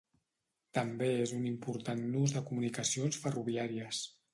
També 0.77 1.11
és 1.27 1.35
un 1.41 1.45
important 1.51 2.03
nus 2.17 2.37
de 2.39 2.45
comunicacions 2.51 3.25
ferroviàries. 3.27 4.07